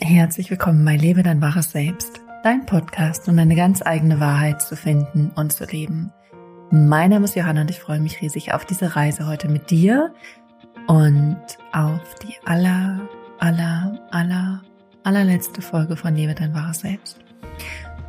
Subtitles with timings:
[0.00, 4.74] Herzlich willkommen bei Lebe dein wahres Selbst, dein Podcast, um deine ganz eigene Wahrheit zu
[4.74, 6.10] finden und zu leben.
[6.70, 10.14] Mein Name ist Johanna und ich freue mich riesig auf diese Reise heute mit dir
[10.86, 11.42] und
[11.72, 13.06] auf die aller,
[13.38, 14.62] aller, aller,
[15.04, 17.18] allerletzte Folge von Lebe dein wahres Selbst.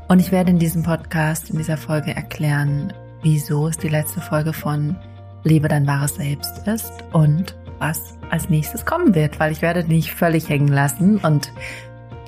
[0.08, 2.94] Und ich werde in diesem Podcast, in dieser Folge erklären,
[3.24, 4.96] wieso es die letzte Folge von
[5.44, 10.14] Lebe dein wahres Selbst ist und was als nächstes kommen wird, weil ich werde dich
[10.14, 11.52] völlig hängen lassen und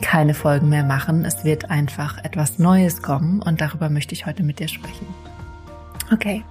[0.01, 1.25] keine Folgen mehr machen.
[1.25, 5.07] Es wird einfach etwas Neues kommen und darüber möchte ich heute mit dir sprechen.
[6.11, 6.43] Okay.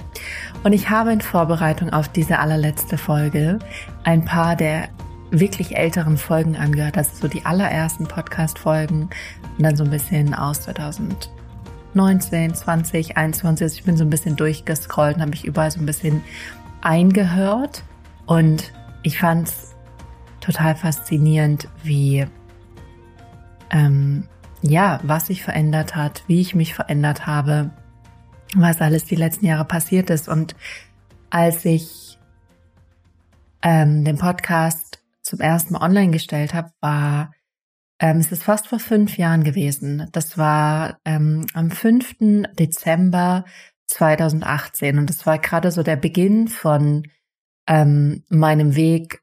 [0.64, 3.59] Und ich habe in Vorbereitung auf diese allerletzte Folge
[4.02, 4.88] ein paar der
[5.30, 9.11] wirklich älteren Folgen angehört, also so die allerersten Podcast-Folgen
[9.56, 13.78] und dann so ein bisschen aus 2019, 20, 21.
[13.78, 16.22] Ich bin so ein bisschen durchgescrollt und habe mich überall so ein bisschen
[16.83, 17.83] eingehört
[18.27, 18.72] und
[19.04, 19.76] ich fand es
[20.40, 22.26] total faszinierend, wie,
[23.70, 24.27] ähm,
[24.62, 27.70] ja, was sich verändert hat, wie ich mich verändert habe,
[28.55, 30.28] was alles die letzten Jahre passiert ist.
[30.28, 30.56] Und
[31.30, 32.19] als ich
[33.62, 37.33] ähm, den Podcast zum ersten Mal online gestellt habe, war
[38.00, 40.08] ähm, es ist fast vor fünf Jahren gewesen.
[40.12, 42.16] Das war ähm, am 5.
[42.58, 43.44] Dezember
[43.86, 47.05] 2018 und das war gerade so der Beginn von
[47.67, 49.23] ähm, meinem Weg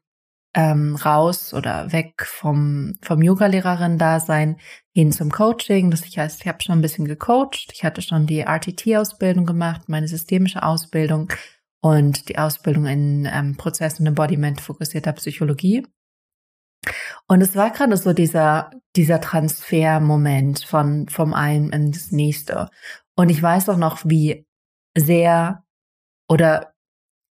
[0.54, 4.58] ähm, raus oder weg vom, vom Yoga-Lehrerin-Dasein
[4.92, 5.90] hin zum Coaching.
[5.90, 7.70] Das heißt, ich habe schon ein bisschen gecoacht.
[7.72, 11.32] Ich hatte schon die RTT-Ausbildung gemacht, meine systemische Ausbildung
[11.80, 15.86] und die Ausbildung in ähm, Prozess- und Embodiment fokussierter Psychologie.
[17.28, 22.68] Und es war gerade so dieser, dieser Transfermoment von, vom einen ins nächste.
[23.16, 24.46] Und ich weiß auch noch, wie
[24.96, 25.64] sehr
[26.28, 26.71] oder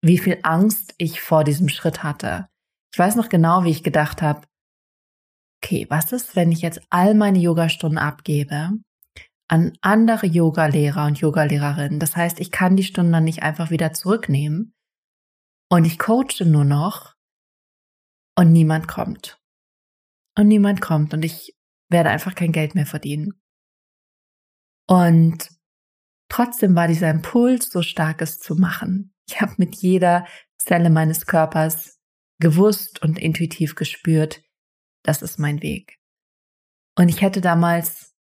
[0.02, 2.48] wie viel Angst ich vor diesem Schritt hatte.
[2.92, 4.46] Ich weiß noch genau, wie ich gedacht habe,
[5.62, 8.70] okay, was ist, wenn ich jetzt all meine Yogastunden abgebe
[9.50, 11.98] an andere Yogalehrer und Yogalehrerinnen?
[11.98, 14.74] Das heißt, ich kann die Stunden dann nicht einfach wieder zurücknehmen
[15.70, 17.14] und ich coache nur noch
[18.36, 19.40] und niemand kommt.
[20.36, 21.56] Und niemand kommt und ich
[21.90, 23.40] werde einfach kein Geld mehr verdienen.
[24.88, 25.50] Und
[26.30, 29.12] trotzdem war dieser Impuls so stark, es zu machen.
[29.28, 30.26] Ich habe mit jeder
[30.58, 31.98] Zelle meines Körpers
[32.40, 34.42] gewusst und intuitiv gespürt,
[35.02, 35.98] das ist mein Weg.
[36.96, 38.14] Und ich hätte damals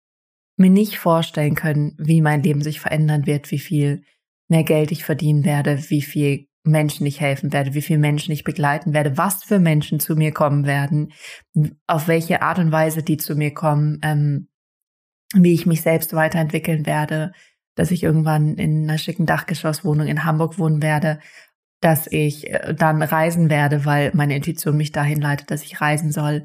[0.56, 4.04] mir nicht vorstellen können, wie mein Leben sich verändern wird, wie viel
[4.48, 8.44] mehr Geld ich verdienen werde, wie viel Menschen ich helfen werde, wie viel Menschen ich
[8.44, 11.12] begleiten werde, was für Menschen zu mir kommen werden,
[11.86, 14.48] auf welche Art und Weise die zu mir kommen, ähm,
[15.34, 17.32] wie ich mich selbst weiterentwickeln werde,
[17.74, 21.18] dass ich irgendwann in einer schicken Dachgeschosswohnung in Hamburg wohnen werde,
[21.80, 26.12] dass ich äh, dann reisen werde, weil meine Intuition mich dahin leitet, dass ich reisen
[26.12, 26.44] soll.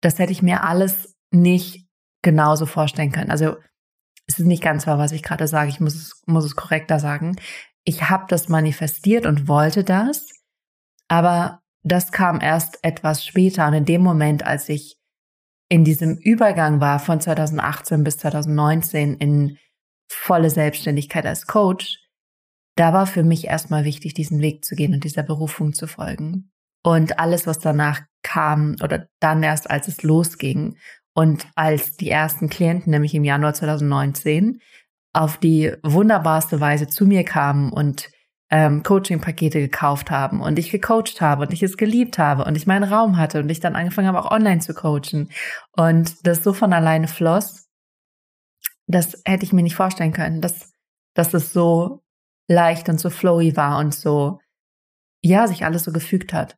[0.00, 1.86] Das hätte ich mir alles nicht
[2.22, 3.30] genauso vorstellen können.
[3.30, 3.56] Also
[4.26, 5.70] es ist nicht ganz wahr, was ich gerade sage.
[5.70, 7.36] Ich muss es, muss es korrekter sagen.
[7.84, 10.28] Ich habe das manifestiert und wollte das,
[11.08, 14.98] aber das kam erst etwas später und in dem Moment, als ich
[15.70, 19.58] in diesem Übergang war von 2018 bis 2019 in
[20.08, 21.98] volle Selbstständigkeit als Coach,
[22.76, 26.50] da war für mich erstmal wichtig, diesen Weg zu gehen und dieser Berufung zu folgen.
[26.84, 30.76] Und alles, was danach kam oder dann erst, als es losging
[31.12, 34.60] und als die ersten Klienten, nämlich im Januar 2019,
[35.12, 38.10] auf die wunderbarste Weise zu mir kamen und
[38.50, 42.66] ähm, Coaching-Pakete gekauft haben und ich gecoacht habe und ich es geliebt habe und ich
[42.66, 45.30] meinen Raum hatte und ich dann angefangen habe, auch online zu coachen
[45.72, 47.67] und das so von alleine floss,
[48.88, 50.72] das hätte ich mir nicht vorstellen können, dass,
[51.14, 52.02] dass es so
[52.48, 54.40] leicht und so flowy war und so,
[55.22, 56.56] ja, sich alles so gefügt hat.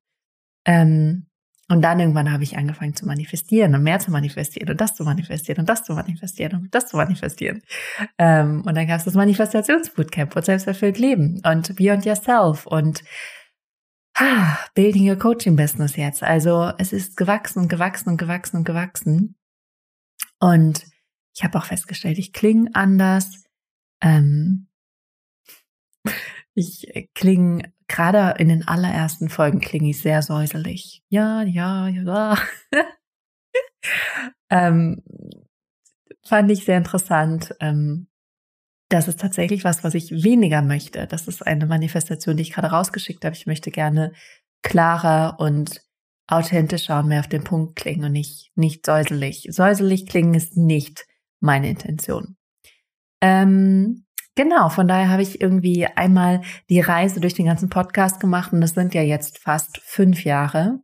[0.64, 1.26] Ähm,
[1.68, 5.04] und dann irgendwann habe ich angefangen zu manifestieren und mehr zu manifestieren und das zu
[5.04, 7.62] manifestieren und das zu manifestieren und das zu manifestieren.
[8.18, 13.04] Ähm, und dann gab es das Manifestationsbootcamp und selbsterfüllt Leben und Beyond Yourself und
[14.16, 16.24] ah, Building Your Coaching Business jetzt.
[16.24, 19.36] Also es ist gewachsen und gewachsen und gewachsen und gewachsen.
[20.40, 20.89] Und
[21.40, 23.44] ich habe auch festgestellt, ich klinge anders.
[24.02, 24.68] Ähm,
[26.54, 31.02] ich klinge gerade in den allerersten Folgen klinge ich sehr säuselig.
[31.08, 32.36] Ja, ja, ja.
[34.50, 35.02] ähm,
[36.26, 37.54] fand ich sehr interessant.
[37.58, 38.08] Ähm,
[38.90, 41.06] das ist tatsächlich was, was ich weniger möchte.
[41.06, 43.34] Das ist eine Manifestation, die ich gerade rausgeschickt habe.
[43.34, 44.12] Ich möchte gerne
[44.60, 45.80] klarer und
[46.26, 49.46] authentischer und mehr auf den Punkt klingen und nicht, nicht säuselig.
[49.48, 51.06] Säuselig klingen ist nicht
[51.40, 52.36] meine Intention.
[53.20, 54.04] Ähm,
[54.34, 58.60] genau, von daher habe ich irgendwie einmal die Reise durch den ganzen Podcast gemacht und
[58.60, 60.80] das sind ja jetzt fast fünf Jahre.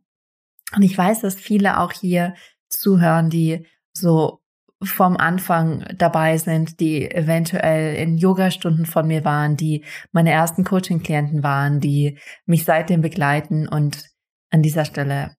[0.75, 2.33] Und ich weiß, dass viele auch hier
[2.69, 4.41] zuhören, die so
[4.83, 11.41] vom Anfang dabei sind, die eventuell in Yogastunden von mir waren, die meine ersten Coaching-Klienten
[11.41, 14.05] waren, die mich seitdem begleiten und
[14.51, 15.35] an dieser Stelle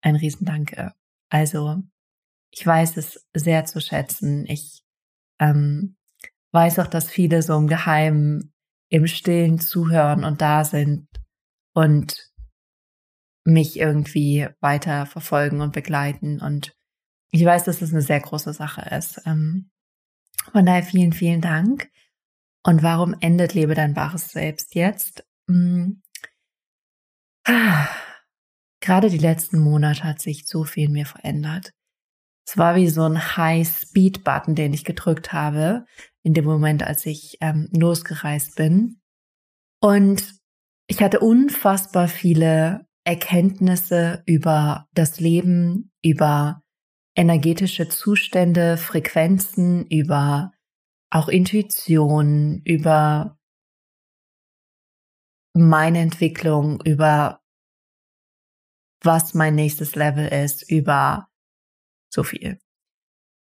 [0.00, 0.92] ein Riesendanke.
[1.28, 1.82] Also
[2.50, 4.46] ich weiß es sehr zu schätzen.
[4.46, 4.82] Ich
[5.38, 5.96] ähm,
[6.52, 8.52] weiß auch, dass viele so im Geheimen,
[8.90, 11.08] im Stillen zuhören und da sind
[11.74, 12.30] und
[13.44, 16.40] mich irgendwie weiter verfolgen und begleiten.
[16.40, 16.74] Und
[17.30, 19.22] ich weiß, dass es eine sehr große Sache ist.
[19.26, 19.70] Ähm,
[20.52, 21.90] von daher vielen, vielen Dank.
[22.64, 25.26] Und warum endet Lebe dein wahres Selbst jetzt?
[25.48, 26.02] Hm.
[28.80, 31.72] Gerade die letzten Monate hat sich so viel in mir verändert.
[32.48, 35.84] Es war wie so ein High-Speed-Button, den ich gedrückt habe,
[36.22, 39.02] in dem Moment, als ich ähm, losgereist bin.
[39.82, 40.34] Und
[40.86, 46.62] ich hatte unfassbar viele Erkenntnisse über das Leben, über
[47.14, 50.52] energetische Zustände, Frequenzen, über
[51.10, 53.36] auch Intuition, über
[55.52, 57.42] meine Entwicklung, über
[59.02, 61.27] was mein nächstes Level ist, über
[62.10, 62.58] so viel.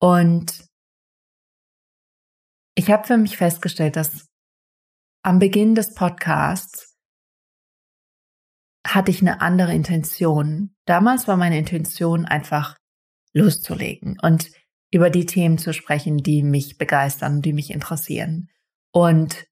[0.01, 0.69] Und
[2.75, 4.27] ich habe für mich festgestellt, dass
[5.23, 6.95] am Beginn des Podcasts
[8.87, 10.75] hatte ich eine andere Intention.
[10.85, 12.77] Damals war meine Intention einfach
[13.33, 14.51] loszulegen und
[14.93, 18.51] über die Themen zu sprechen, die mich begeistern, die mich interessieren.
[18.93, 19.47] Und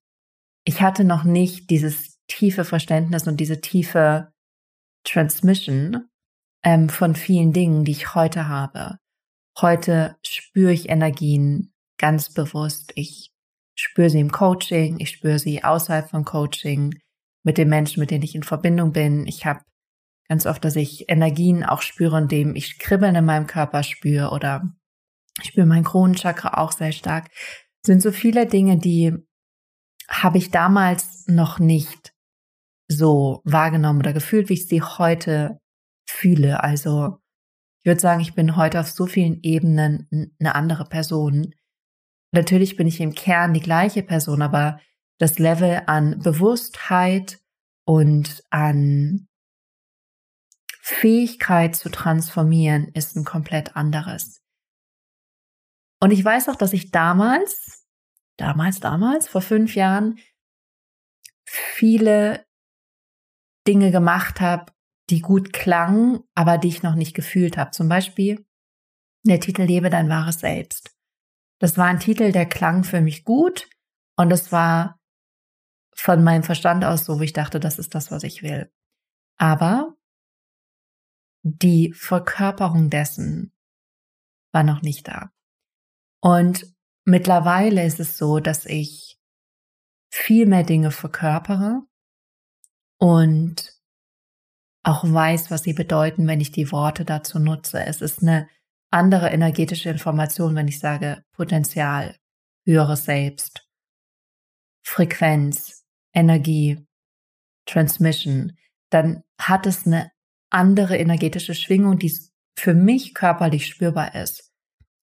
[0.63, 4.31] ich hatte noch nicht dieses tiefe Verständnis und diese tiefe
[5.03, 6.07] Transmission
[6.63, 8.99] ähm, von vielen Dingen, die ich heute habe.
[9.59, 12.91] Heute spüre ich Energien ganz bewusst.
[12.95, 13.31] Ich
[13.75, 16.99] spüre sie im Coaching, ich spüre sie außerhalb von Coaching,
[17.43, 19.27] mit den Menschen, mit denen ich in Verbindung bin.
[19.27, 19.61] Ich habe
[20.29, 24.73] ganz oft, dass ich Energien auch spüre, indem ich Kribbeln in meinem Körper spüre oder
[25.41, 27.29] ich spüre mein Kronenchakra auch sehr stark.
[27.29, 29.13] Das sind so viele Dinge, die
[30.07, 32.13] habe ich damals noch nicht
[32.87, 35.59] so wahrgenommen oder gefühlt, wie ich sie heute
[36.07, 36.63] fühle.
[36.63, 37.17] Also
[37.83, 40.07] ich würde sagen, ich bin heute auf so vielen Ebenen
[40.39, 41.53] eine andere Person.
[42.31, 44.79] Natürlich bin ich im Kern die gleiche Person, aber
[45.19, 47.41] das Level an Bewusstheit
[47.85, 49.27] und an
[50.79, 54.41] Fähigkeit zu transformieren ist ein komplett anderes.
[56.01, 57.85] Und ich weiß auch, dass ich damals,
[58.37, 60.19] damals, damals, vor fünf Jahren,
[61.45, 62.45] viele
[63.67, 64.72] Dinge gemacht habe,
[65.09, 67.71] die gut klangen, aber die ich noch nicht gefühlt habe.
[67.71, 68.45] Zum Beispiel
[69.25, 70.95] der Titel Lebe dein wahres Selbst.
[71.59, 73.69] Das war ein Titel, der klang für mich gut
[74.17, 74.99] und es war
[75.95, 78.71] von meinem Verstand aus so, wie ich dachte, das ist das, was ich will.
[79.37, 79.95] Aber
[81.43, 83.53] die Verkörperung dessen
[84.51, 85.31] war noch nicht da.
[86.21, 86.73] Und
[87.05, 89.19] mittlerweile ist es so, dass ich
[90.09, 91.81] viel mehr Dinge verkörpere
[92.97, 93.72] und
[94.83, 97.85] auch weiß, was sie bedeuten, wenn ich die Worte dazu nutze.
[97.85, 98.47] Es ist eine
[98.91, 102.17] andere energetische Information, wenn ich sage Potenzial,
[102.65, 103.67] höheres Selbst,
[104.85, 106.85] Frequenz, Energie,
[107.65, 108.57] Transmission,
[108.89, 110.11] dann hat es eine
[110.49, 112.13] andere energetische Schwingung, die
[112.55, 114.51] für mich körperlich spürbar ist.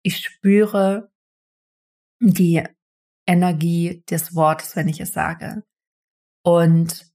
[0.02, 1.10] Ich spüre
[2.20, 2.62] die
[3.26, 5.64] Energie des Wortes, wenn ich es sage.
[6.42, 7.09] Und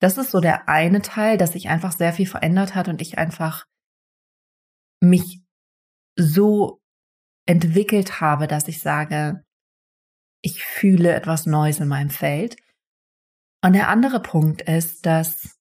[0.00, 3.18] das ist so der eine Teil, dass sich einfach sehr viel verändert hat und ich
[3.18, 3.66] einfach
[5.00, 5.42] mich
[6.16, 6.80] so
[7.46, 9.44] entwickelt habe, dass ich sage,
[10.42, 12.56] ich fühle etwas Neues in meinem Feld.
[13.64, 15.58] Und der andere Punkt ist, dass,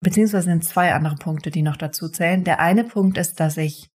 [0.00, 2.44] beziehungsweise sind zwei andere Punkte, die noch dazu zählen.
[2.44, 3.90] Der eine Punkt ist, dass ich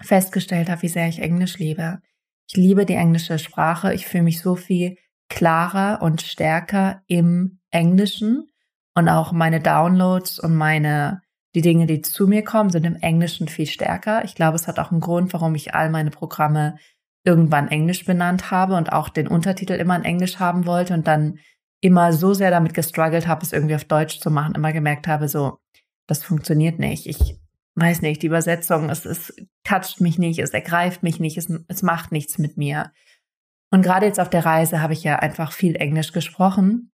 [0.00, 2.00] festgestellt habe, wie sehr ich Englisch liebe.
[2.48, 3.92] Ich liebe die englische Sprache.
[3.94, 4.96] Ich fühle mich so viel
[5.28, 8.48] klarer und stärker im Englischen
[8.94, 11.22] und auch meine Downloads und meine
[11.54, 14.24] die Dinge, die zu mir kommen, sind im Englischen viel stärker.
[14.24, 16.76] Ich glaube, es hat auch einen Grund, warum ich all meine Programme
[17.24, 21.38] irgendwann Englisch benannt habe und auch den Untertitel immer in Englisch haben wollte und dann
[21.80, 25.28] immer so sehr damit gestruggelt habe, es irgendwie auf Deutsch zu machen, immer gemerkt habe,
[25.28, 25.58] so,
[26.06, 27.06] das funktioniert nicht.
[27.06, 27.36] Ich
[27.76, 31.82] weiß nicht, die Übersetzung, es, es toucht mich nicht, es ergreift mich nicht, es, es
[31.82, 32.92] macht nichts mit mir.
[33.70, 36.90] Und gerade jetzt auf der Reise habe ich ja einfach viel Englisch gesprochen.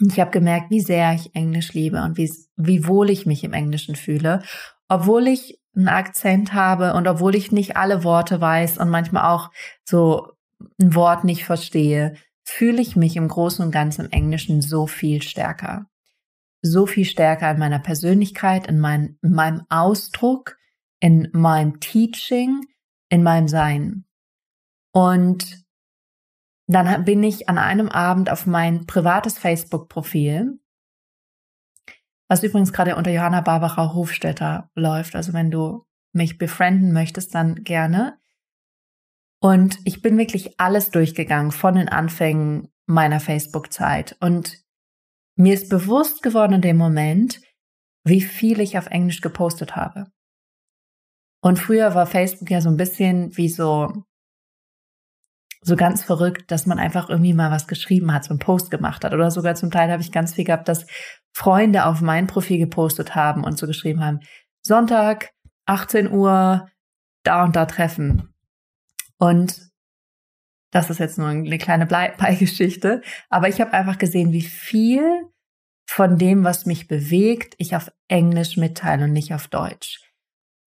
[0.00, 3.44] Und ich habe gemerkt, wie sehr ich Englisch liebe und wie, wie wohl ich mich
[3.44, 4.42] im Englischen fühle,
[4.88, 9.50] obwohl ich einen Akzent habe und obwohl ich nicht alle Worte weiß und manchmal auch
[9.84, 10.32] so
[10.80, 12.14] ein Wort nicht verstehe,
[12.44, 15.86] fühle ich mich im Großen und Ganzen im Englischen so viel stärker.
[16.62, 20.56] So viel stärker in meiner Persönlichkeit, in, mein, in meinem Ausdruck,
[20.98, 22.60] in meinem Teaching,
[23.08, 24.04] in meinem Sein.
[24.92, 25.64] Und
[26.72, 30.58] dann bin ich an einem Abend auf mein privates Facebook-Profil,
[32.28, 35.16] was übrigens gerade unter Johanna Barbara Hofstetter läuft.
[35.16, 38.18] Also wenn du mich befrienden möchtest, dann gerne.
[39.40, 44.16] Und ich bin wirklich alles durchgegangen von den Anfängen meiner Facebook-Zeit.
[44.20, 44.62] Und
[45.36, 47.40] mir ist bewusst geworden in dem Moment,
[48.04, 50.06] wie viel ich auf Englisch gepostet habe.
[51.42, 54.04] Und früher war Facebook ja so ein bisschen wie so,
[55.62, 59.04] so ganz verrückt, dass man einfach irgendwie mal was geschrieben hat, so einen Post gemacht
[59.04, 59.12] hat.
[59.12, 60.86] Oder sogar zum Teil habe ich ganz viel gehabt, dass
[61.32, 64.20] Freunde auf mein Profil gepostet haben und so geschrieben haben,
[64.62, 65.30] Sonntag,
[65.66, 66.68] 18 Uhr,
[67.22, 68.34] da und da treffen.
[69.18, 69.70] Und
[70.70, 71.86] das ist jetzt nur eine kleine
[72.18, 73.02] Beigeschichte.
[73.28, 75.26] Aber ich habe einfach gesehen, wie viel
[75.86, 80.00] von dem, was mich bewegt, ich auf Englisch mitteile und nicht auf Deutsch.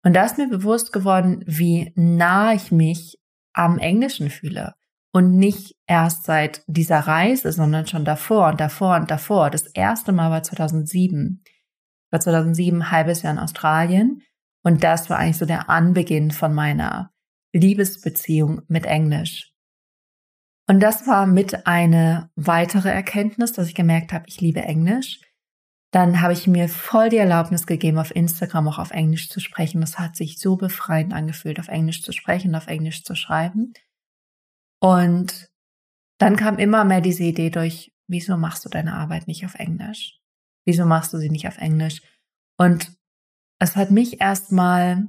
[0.04, 3.20] Und da ist mir bewusst geworden, wie nah ich mich
[3.54, 4.76] am Englischen fühle.
[5.12, 9.50] Und nicht erst seit dieser Reise, sondern schon davor und davor und davor.
[9.50, 11.44] Das erste Mal war 2007.
[12.12, 14.22] War 2007 ein halbes Jahr in Australien.
[14.64, 17.12] Und das war eigentlich so der Anbeginn von meiner
[17.54, 19.52] Liebesbeziehung mit Englisch.
[20.68, 25.22] Und das war mit eine weitere Erkenntnis, dass ich gemerkt habe, ich liebe Englisch.
[25.92, 29.82] Dann habe ich mir voll die Erlaubnis gegeben, auf Instagram auch auf Englisch zu sprechen.
[29.82, 33.74] Das hat sich so befreiend angefühlt, auf Englisch zu sprechen, auf Englisch zu schreiben.
[34.82, 35.50] Und
[36.20, 40.20] dann kam immer mehr diese Idee durch, wieso machst du deine Arbeit nicht auf Englisch?
[40.66, 42.02] Wieso machst du sie nicht auf Englisch?
[42.58, 42.94] Und
[43.60, 45.08] es hat mich erstmal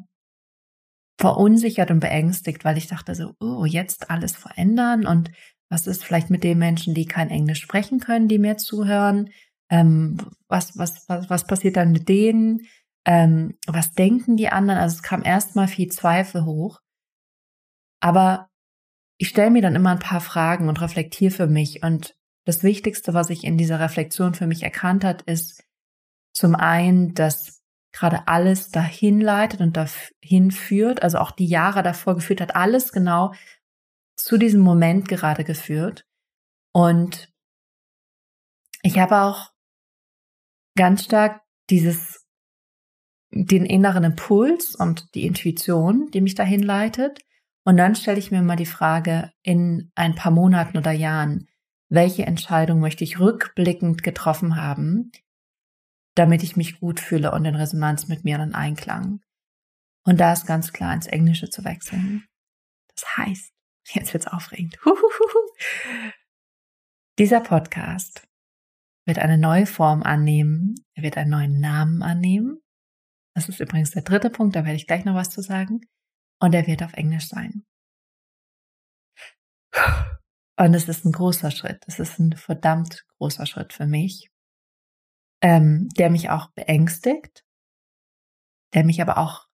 [1.21, 5.31] verunsichert und beängstigt, weil ich dachte so, oh, jetzt alles verändern und
[5.71, 9.31] was ist vielleicht mit den Menschen, die kein Englisch sprechen können, die mir zuhören?
[9.71, 10.17] Ähm,
[10.49, 12.67] was, was, was, was passiert dann mit denen?
[13.07, 14.81] Ähm, was denken die anderen?
[14.81, 16.81] Also es kam erstmal viel Zweifel hoch.
[18.01, 18.50] Aber
[19.21, 21.83] ich stelle mir dann immer ein paar Fragen und reflektiere für mich.
[21.83, 25.63] Und das Wichtigste, was ich in dieser Reflexion für mich erkannt hat, ist
[26.33, 27.63] zum einen, dass
[27.93, 32.93] gerade alles dahin leitet und dahin führt, also auch die Jahre davor geführt hat, alles
[32.93, 33.35] genau
[34.17, 36.07] zu diesem Moment gerade geführt.
[36.73, 37.31] Und
[38.83, 39.53] ich habe auch
[40.79, 42.27] ganz stark dieses,
[43.33, 47.21] den inneren Impuls und die Intuition, die mich dahin leitet.
[47.65, 51.49] Und dann stelle ich mir mal die Frage in ein paar Monaten oder Jahren,
[51.89, 55.13] welche Entscheidung möchte ich rückblickend getroffen haben,
[56.15, 59.21] damit ich mich gut fühle und in Resonanz mit mir in Einklang.
[60.05, 62.25] Und da ist ganz klar ins Englische zu wechseln.
[62.95, 63.53] Das heißt,
[63.89, 64.79] jetzt wird's aufregend.
[67.19, 68.27] Dieser Podcast
[69.05, 70.77] wird eine neue Form annehmen.
[70.95, 72.61] Er wird einen neuen Namen annehmen.
[73.35, 75.83] Das ist übrigens der dritte Punkt, da werde ich gleich noch was zu sagen.
[76.41, 77.65] Und er wird auf Englisch sein.
[80.59, 81.85] Und es ist ein großer Schritt.
[81.87, 84.31] Es ist ein verdammt großer Schritt für mich
[85.41, 87.45] ähm, der mich auch beängstigt,
[88.75, 89.47] der mich aber auch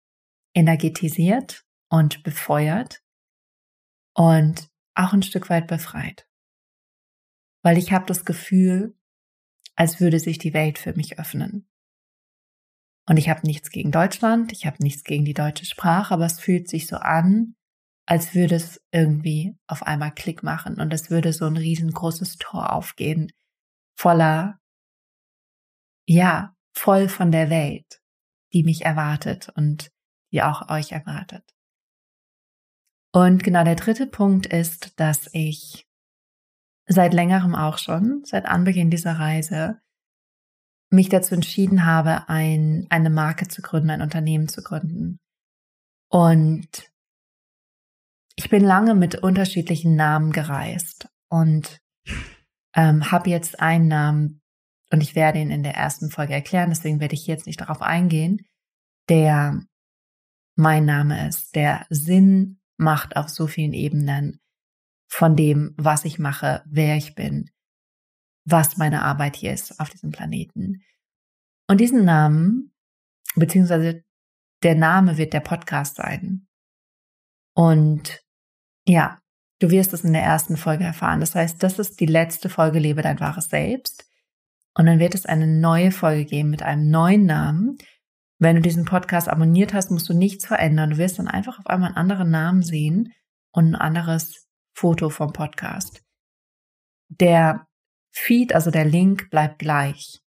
[0.55, 3.03] energetisiert und befeuert
[4.15, 6.29] und auch ein Stück weit befreit.
[7.63, 8.97] Weil ich habe das Gefühl,
[9.75, 11.69] als würde sich die Welt für mich öffnen.
[13.09, 16.41] Und ich habe nichts gegen Deutschland, ich habe nichts gegen die deutsche Sprache, aber es
[16.41, 17.55] fühlt sich so an,
[18.07, 22.73] als würde es irgendwie auf einmal Klick machen und es würde so ein riesengroßes Tor
[22.73, 23.33] aufgehen,
[23.97, 24.59] voller
[26.09, 28.01] ja, voll von der Welt,
[28.53, 29.91] die mich erwartet und
[30.33, 31.55] die auch euch erwartet.
[33.13, 35.89] Und genau der dritte Punkt ist, dass ich
[36.87, 39.81] seit längerem auch schon, seit Anbeginn dieser Reise,
[40.97, 45.19] mich dazu entschieden habe, ein, eine Marke zu gründen, ein Unternehmen zu gründen.
[46.11, 46.91] Und
[48.35, 51.81] ich bin lange mit unterschiedlichen Namen gereist und
[52.75, 54.43] ähm, habe jetzt einen Namen,
[54.91, 57.83] und ich werde ihn in der ersten Folge erklären, deswegen werde ich jetzt nicht darauf
[57.83, 58.45] eingehen,
[59.09, 59.63] der
[60.57, 64.41] mein Name ist, der Sinn macht auf so vielen Ebenen
[65.09, 67.51] von dem, was ich mache, wer ich bin,
[68.47, 70.83] was meine Arbeit hier ist auf diesem Planeten.
[71.69, 72.73] Und diesen Namen,
[73.35, 74.05] beziehungsweise
[74.63, 76.47] der Name wird der Podcast sein.
[77.55, 78.23] Und
[78.87, 79.19] ja,
[79.59, 81.21] du wirst es in der ersten Folge erfahren.
[81.21, 84.09] Das heißt, das ist die letzte Folge Lebe dein wahres Selbst.
[84.75, 87.79] Und dann wird es eine neue Folge geben mit einem neuen Namen.
[88.39, 90.91] Wenn du diesen Podcast abonniert hast, musst du nichts verändern.
[90.91, 93.13] Du wirst dann einfach auf einmal einen anderen Namen sehen
[93.53, 96.03] und ein anderes Foto vom Podcast.
[97.09, 97.66] Der
[98.19, 100.23] Feed, also der Link, bleibt gleich.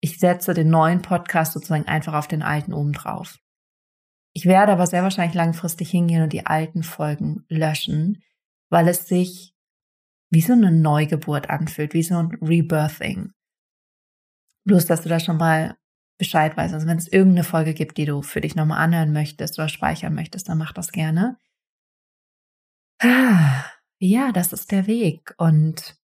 [0.00, 3.38] Ich setze den neuen Podcast sozusagen einfach auf den alten oben drauf.
[4.32, 8.22] Ich werde aber sehr wahrscheinlich langfristig hingehen und die alten Folgen löschen,
[8.70, 9.54] weil es sich
[10.30, 13.32] wie so eine Neugeburt anfühlt, wie so ein Rebirthing.
[14.64, 15.76] Bloß, dass du da schon mal
[16.18, 16.74] Bescheid weißt.
[16.74, 20.14] Also wenn es irgendeine Folge gibt, die du für dich nochmal anhören möchtest oder speichern
[20.14, 21.38] möchtest, dann mach das gerne.
[23.98, 25.34] Ja, das ist der Weg.
[25.38, 25.96] Und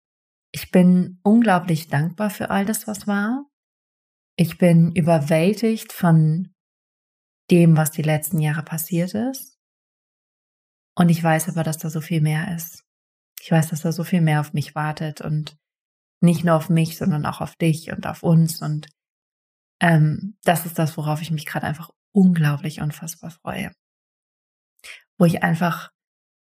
[0.53, 3.47] ich bin unglaublich dankbar für all das, was war.
[4.37, 6.55] Ich bin überwältigt von
[7.51, 9.59] dem, was die letzten Jahre passiert ist.
[10.97, 12.85] Und ich weiß aber, dass da so viel mehr ist.
[13.41, 15.57] Ich weiß, dass da so viel mehr auf mich wartet und
[16.21, 18.61] nicht nur auf mich, sondern auch auf dich und auf uns.
[18.61, 18.89] Und
[19.81, 23.73] ähm, das ist das, worauf ich mich gerade einfach unglaublich unfassbar freue.
[25.19, 25.91] Wo ich einfach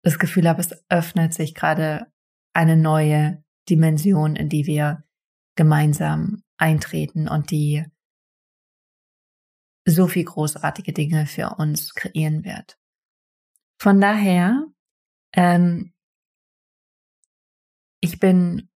[0.02, 2.06] das Gefühl habe, es öffnet sich gerade
[2.54, 5.04] eine neue Dimension, in die wir
[5.56, 7.84] gemeinsam eintreten und die
[9.86, 12.78] so viel großartige Dinge für uns kreieren wird.
[13.80, 14.66] Von daher,
[15.32, 15.92] ähm,
[18.00, 18.68] ich bin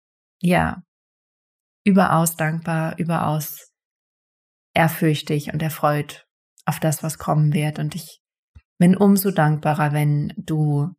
[0.41, 0.83] ja
[1.83, 3.73] überaus dankbar, überaus
[4.73, 6.27] ehrfürchtig und erfreut
[6.65, 7.79] auf das, was kommen wird.
[7.79, 8.21] Und ich
[8.77, 10.93] bin umso dankbarer, wenn du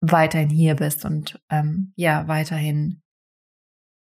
[0.00, 3.02] weiterhin hier bist und ähm, ja, weiterhin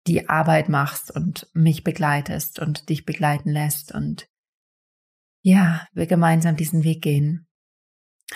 [0.07, 4.29] die Arbeit machst und mich begleitest und dich begleiten lässt und
[5.43, 7.47] ja, wir gemeinsam diesen Weg gehen.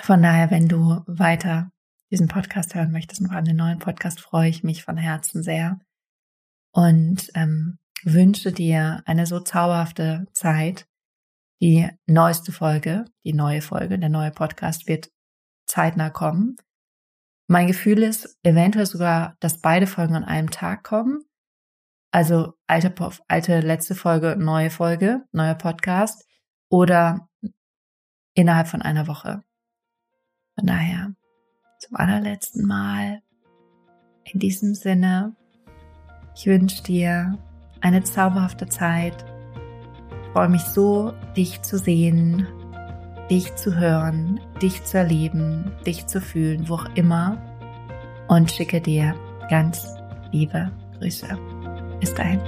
[0.01, 1.71] Von daher, wenn du weiter
[2.11, 5.81] diesen Podcast hören möchtest, noch den neuen Podcast, freue ich mich von Herzen sehr
[6.73, 10.87] und ähm, wünsche dir eine so zauberhafte Zeit.
[11.61, 15.11] Die neueste Folge, die neue Folge, der neue Podcast wird
[15.67, 16.57] zeitnah kommen.
[17.49, 21.25] Mein Gefühl ist eventuell sogar, dass beide Folgen an einem Tag kommen.
[22.11, 22.93] Also alte,
[23.29, 26.27] alte letzte Folge, neue Folge, neuer Podcast
[26.69, 27.29] oder
[28.35, 29.43] innerhalb von einer Woche.
[30.55, 31.15] Von daher,
[31.79, 33.23] zum allerletzten Mal,
[34.25, 35.35] in diesem Sinne,
[36.35, 37.39] ich wünsche dir
[37.81, 39.25] eine zauberhafte Zeit.
[40.23, 42.47] Ich freue mich so, dich zu sehen,
[43.31, 47.37] dich zu hören, dich zu erleben, dich zu fühlen, wo auch immer.
[48.29, 49.15] Und schicke dir
[49.51, 49.87] ganz
[50.33, 51.39] liebe Grüße.
[52.01, 52.41] Bis dahin.